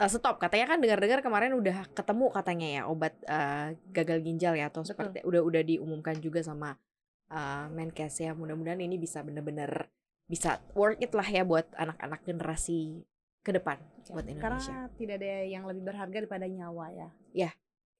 uh, 0.00 0.10
stop. 0.10 0.40
Katanya 0.40 0.72
kan 0.72 0.78
dengar-dengar 0.80 1.20
kemarin 1.20 1.52
udah 1.52 1.90
ketemu 1.92 2.26
katanya 2.32 2.68
ya 2.80 2.82
obat 2.88 3.14
uh, 3.28 3.76
gagal 3.92 4.24
ginjal 4.24 4.54
ya 4.56 4.72
atau 4.72 4.86
seperti 4.86 5.20
udah 5.28 5.44
udah 5.44 5.60
diumumkan 5.60 6.16
juga 6.22 6.40
sama 6.40 6.80
uh, 7.28 7.68
Menkes 7.68 8.24
ya. 8.24 8.32
Mudah-mudahan 8.32 8.80
ini 8.80 8.96
bisa 8.96 9.20
benar-benar 9.20 9.92
bisa 10.24 10.60
worth 10.72 11.00
it 11.00 11.12
lah 11.12 11.26
ya 11.28 11.44
buat 11.44 11.68
anak-anak 11.76 12.24
generasi 12.24 13.04
ke 13.44 13.52
depan 13.52 13.76
ya, 13.76 14.12
buat 14.16 14.24
Indonesia 14.24 14.72
karena 14.72 14.96
tidak 14.96 15.14
ada 15.20 15.32
yang 15.44 15.64
lebih 15.68 15.82
berharga 15.84 16.16
daripada 16.24 16.46
nyawa 16.48 16.86
ya 16.96 17.08
ya 17.36 17.50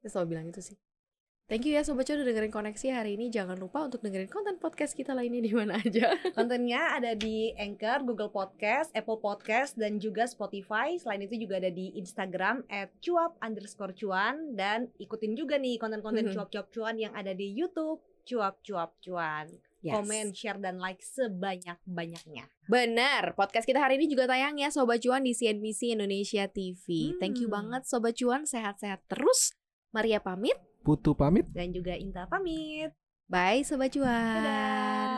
kita 0.01 0.09
selalu 0.09 0.27
bilang 0.33 0.47
itu 0.49 0.61
sih 0.65 0.79
Thank 1.45 1.69
you 1.69 1.77
ya 1.77 1.85
Sobat 1.85 2.09
Cuan 2.09 2.25
udah 2.25 2.33
dengerin 2.33 2.49
koneksi 2.49 2.89
hari 2.89 3.21
ini. 3.21 3.29
Jangan 3.29 3.61
lupa 3.61 3.85
untuk 3.85 4.01
dengerin 4.01 4.33
konten 4.33 4.57
podcast 4.57 4.97
kita 4.97 5.13
lainnya 5.13 5.45
di 5.45 5.53
mana 5.53 5.77
aja. 5.77 6.17
Kontennya 6.41 6.97
ada 6.97 7.13
di 7.13 7.53
Anchor, 7.61 8.01
Google 8.01 8.33
Podcast, 8.33 8.89
Apple 8.97 9.21
Podcast, 9.21 9.77
dan 9.77 10.01
juga 10.01 10.25
Spotify. 10.25 10.97
Selain 10.97 11.21
itu 11.21 11.37
juga 11.37 11.61
ada 11.61 11.69
di 11.69 11.93
Instagram 12.01 12.65
at 12.73 12.89
cuap 13.05 13.37
underscore 13.45 13.93
cuan. 13.93 14.57
Dan 14.57 14.89
ikutin 14.97 15.37
juga 15.37 15.61
nih 15.61 15.77
konten-konten 15.77 16.33
cuap-cuap 16.33 16.73
cuan 16.73 16.97
yang 16.97 17.13
ada 17.13 17.37
di 17.37 17.53
Youtube 17.53 18.01
cuap-cuap 18.25 18.97
cuan. 19.05 19.53
Yes. 19.85 20.01
Komen, 20.01 20.33
share, 20.33 20.57
dan 20.57 20.81
like 20.81 21.05
sebanyak-banyaknya. 21.05 22.49
Benar, 22.65 23.37
podcast 23.37 23.69
kita 23.69 23.85
hari 23.85 24.01
ini 24.01 24.09
juga 24.09 24.25
tayang 24.25 24.57
ya 24.57 24.73
Sobat 24.73 25.05
Cuan 25.05 25.21
di 25.21 25.37
CNBC 25.37 25.93
Indonesia 25.93 26.49
TV. 26.49 27.13
Hmm. 27.13 27.21
Thank 27.21 27.45
you 27.45 27.53
hmm. 27.53 27.57
banget 27.61 27.83
Sobat 27.85 28.17
Cuan, 28.17 28.49
sehat-sehat 28.49 29.05
terus. 29.13 29.53
Maria 29.93 30.25
pamit. 30.25 30.57
Putu 30.81 31.13
pamit. 31.13 31.45
Dan 31.53 31.77
juga 31.77 31.93
Inta 32.01 32.25
pamit. 32.25 32.97
Bye 33.29 33.61
Sobat 33.61 33.93
Cuan. 33.93 34.41
Dadah. 34.41 35.14